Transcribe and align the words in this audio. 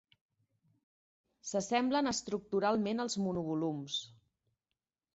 S'assemblen 1.51 2.13
estructuralment 2.13 3.07
als 3.07 3.21
monovolums. 3.29 4.03